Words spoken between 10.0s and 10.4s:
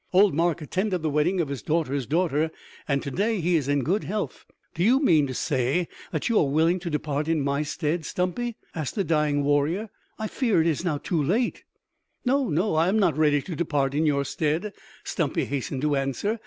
"I